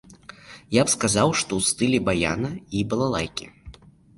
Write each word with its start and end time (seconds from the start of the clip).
Я 0.75 0.81
б 0.85 0.87
сказаў, 0.93 1.29
што 1.41 1.51
ў 1.59 1.73
стылі 1.73 1.99
баяна 2.09 2.49
і 2.81 2.85
балалайкі! 2.95 3.45